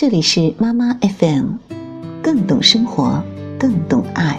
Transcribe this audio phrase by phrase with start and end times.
[0.00, 1.54] 这里是妈妈 FM，
[2.22, 3.20] 更懂生活，
[3.58, 4.38] 更懂爱。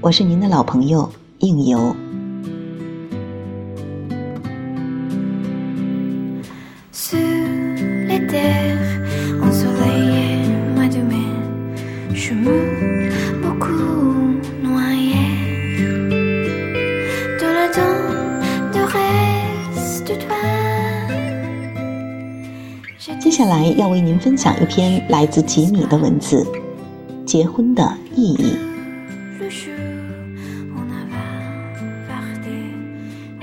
[0.00, 1.94] 我是您的老朋友应由。
[23.18, 26.46] 接下来要为您分享一篇来自吉米的文字：
[27.26, 28.56] 结婚的意义。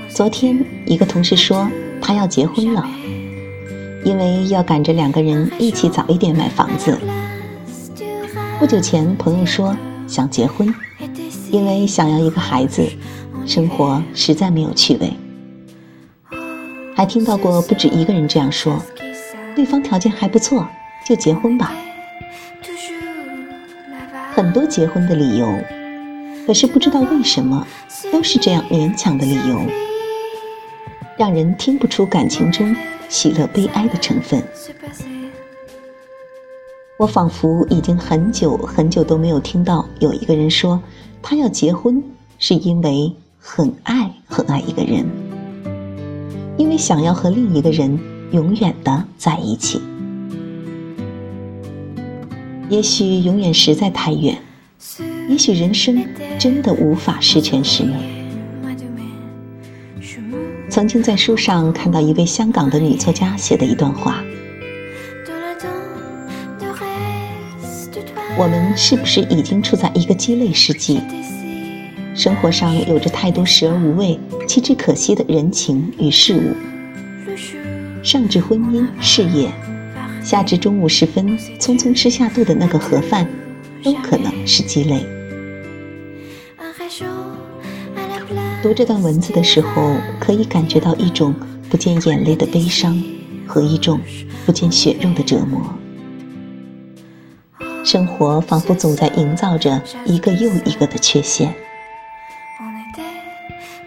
[0.08, 1.70] 昨天一个同事说
[2.00, 2.88] 他要结婚了，
[4.02, 6.98] 因为要赶着两个人一起早一点买房子。
[8.58, 10.74] 不久前朋友说想结婚，
[11.50, 12.82] 因为想要一个孩子，
[13.44, 15.12] 生活实在没有趣味。
[16.94, 18.82] 还听到过不止一个人这样说。
[19.54, 20.66] 对方条件还不错，
[21.04, 21.72] 就结婚吧。
[24.32, 25.46] 很多结婚的理由，
[26.46, 27.66] 可是不知道为什么
[28.12, 29.60] 都是这样勉强的理由，
[31.18, 32.74] 让人听不出感情中
[33.08, 34.42] 喜乐悲哀的成分。
[36.96, 40.80] 我仿佛已经很久很久都没有听到有一个人说，
[41.22, 42.02] 他要结婚
[42.38, 45.04] 是因为很爱很爱一个人，
[46.56, 47.98] 因为想要和另一个人。
[48.32, 49.80] 永远的在一起，
[52.68, 54.38] 也许永远实在太远，
[55.28, 56.04] 也许人生
[56.38, 57.94] 真的无法十全十美。
[60.68, 64.22] 曾经在书上看到一位香港的女作家写的一段话：
[68.38, 71.00] 我们是不是已经处在一个鸡肋世纪？
[72.14, 76.69] 生活上有着太多食而无味、弃之可惜的人情与事物。
[78.02, 79.50] 上至婚姻事业，
[80.22, 83.26] 下至中午时分匆匆吃下肚的那个盒饭，
[83.82, 85.04] 都可能是鸡肋。
[88.62, 91.34] 读这段文字的时候，可以感觉到一种
[91.70, 93.02] 不见眼泪的悲伤
[93.46, 93.98] 和一种
[94.44, 95.60] 不见血肉的折磨。
[97.84, 101.54] 生活仿佛总在营造着一个又一个的缺陷。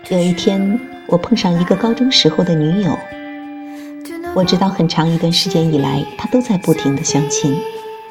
[0.10, 2.98] 有一天，我碰上一个高中时候的女友。
[4.36, 7.56] 我知道很长一段时间以来，他都在不停的相亲，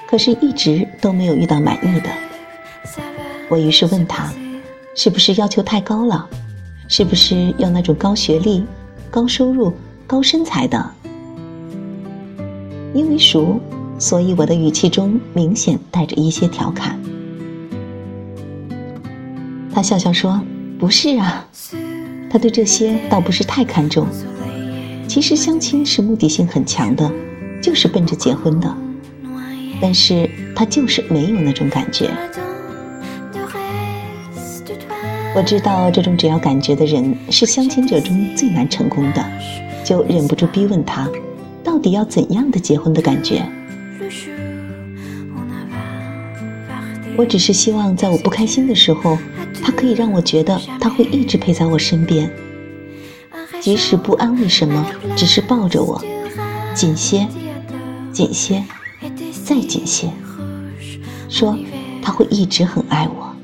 [0.06, 2.08] 可是一直都没有遇到满意的。
[3.48, 4.32] 我于是问他，
[4.94, 6.28] 是不是要求太高了？
[6.86, 8.64] 是不是要那种高学历、
[9.10, 9.72] 高收入、
[10.06, 10.90] 高身材的？
[12.94, 13.58] 因为熟，
[13.98, 16.98] 所以我的语气中明显带着一些调侃。
[19.74, 20.40] 他笑笑说
[20.78, 21.48] ：“不是啊，
[22.30, 24.06] 他对这些倒不是太看重。”
[25.08, 27.10] 其实相亲是目的性很强的，
[27.60, 28.76] 就是奔着结婚的。
[29.80, 32.10] 但是他就是没有那种感觉。
[35.34, 39.24] 我知道这种只要感觉的人是相亲者中最难成功的，
[39.84, 41.08] 就忍不住逼问他，
[41.64, 43.42] 到底要怎样的结婚的感觉？
[47.16, 49.18] 我只是希望在我不开心的时候，
[49.62, 52.30] 他可以让我觉得他会一直陪在我身边。
[53.62, 54.84] 即使不安慰什么，
[55.16, 56.02] 只是抱着我，
[56.74, 57.28] 紧些，
[58.12, 58.64] 紧些，
[59.44, 60.10] 再紧些，
[61.28, 61.56] 说
[62.02, 63.36] 他会一直很爱我。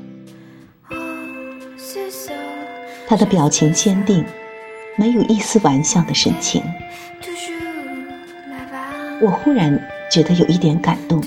[3.07, 4.25] 他的表情坚定，
[4.97, 6.61] 没有一丝玩笑的神情。
[9.21, 9.81] 我忽然
[10.11, 11.23] 觉得有一点感动，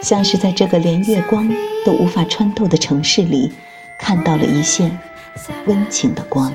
[0.00, 1.52] 像是在这个连月光
[1.84, 3.52] 都无法穿透的城市里，
[3.98, 4.96] 看到了一线
[5.66, 6.52] 温情的光。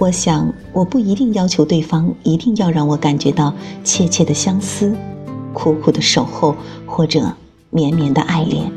[0.00, 3.52] 我想，我不一定要求对方一定要让我感觉到
[3.84, 4.96] 切切的相思、
[5.52, 6.56] 苦苦的守候
[6.86, 7.30] 或者
[7.68, 8.72] 绵绵的爱恋。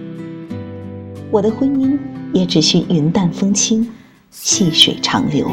[1.31, 1.97] 我的婚姻
[2.34, 3.89] 也只需云淡风轻、
[4.31, 5.50] 细水长流。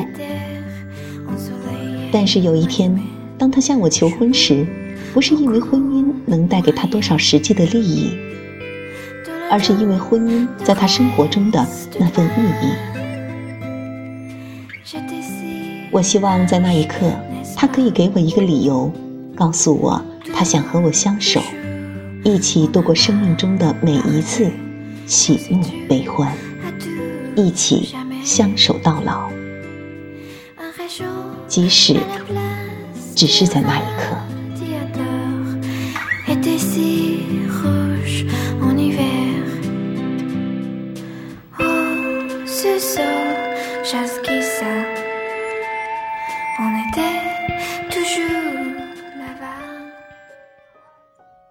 [2.11, 3.00] 但是有一天，
[3.38, 4.66] 当他向我求婚时，
[5.14, 8.11] 不是因为婚姻能带给他多少实际的利益，
[9.49, 11.64] 而是因为婚姻在他生活中的
[11.96, 13.00] 那份意义。
[15.92, 17.10] 我希望在那一刻，
[17.56, 18.92] 他可以给我一个理由，
[19.34, 20.00] 告诉我
[20.32, 21.42] 他想和我相守，
[22.22, 24.48] 一起度过生命中的每一次
[25.06, 26.32] 喜怒悲欢，
[27.34, 27.92] 一起
[28.25, 29.28] 相守到老，
[31.48, 31.96] 即使
[33.16, 34.30] 只是在那一刻。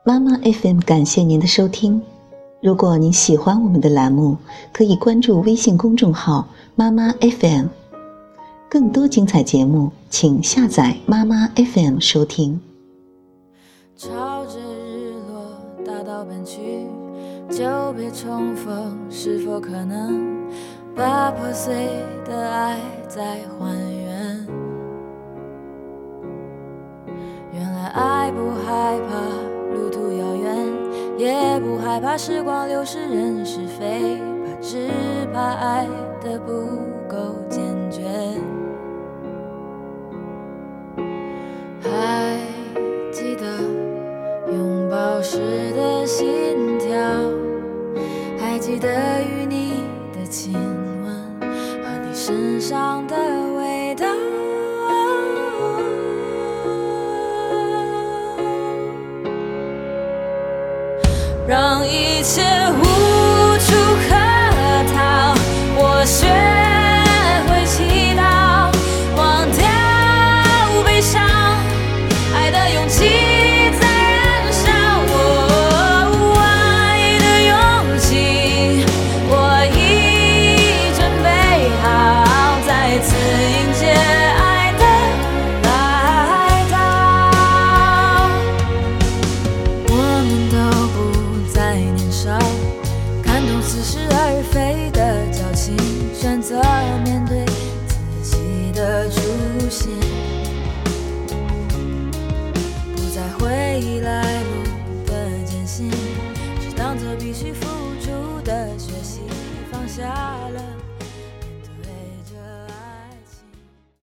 [0.09, 2.01] 妈妈 FM 感谢您的收听。
[2.63, 4.37] 如果您喜欢我们的栏目，
[4.73, 7.67] 可以关注微信公众号“妈妈 FM”。
[8.67, 12.59] 更多精彩节目，请下载妈妈 FM 收听。
[13.95, 16.87] 朝着日落大道奔去，
[17.47, 20.49] 久别重逢，是否可能
[20.95, 21.71] 把破碎
[22.25, 23.88] 的爱再还
[31.99, 34.87] 害怕时光流逝人是非，怕只
[35.33, 35.85] 怕爱
[36.23, 36.53] 的不
[37.09, 37.61] 够坚
[37.91, 38.01] 决。
[41.81, 42.37] 还
[43.11, 43.45] 记得
[44.47, 45.39] 拥抱时
[45.75, 46.97] 的心跳，
[48.39, 48.87] 还记得
[49.21, 51.41] 与你的亲吻
[51.83, 53.15] 和你身上的
[62.19, 62.98] 一切无
[103.81, 104.28] 未来。